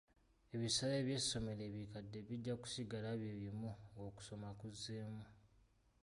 Ebisale 0.55 0.97
by'essomero 1.05 1.61
ebikadde 1.69 2.19
bijja 2.27 2.53
kusigala 2.61 3.09
bye 3.21 3.33
bimu 3.41 3.71
ng'okusoma 3.95 4.49
kuzzeemu. 4.59 5.23